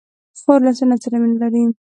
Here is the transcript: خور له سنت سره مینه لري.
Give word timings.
خور 0.41 0.59
له 0.65 0.71
سنت 0.79 0.99
سره 1.05 1.15
مینه 1.21 1.37
لري. 1.41 1.63